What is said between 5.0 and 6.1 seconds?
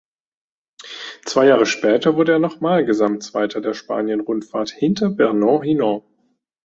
Bernard Hinault.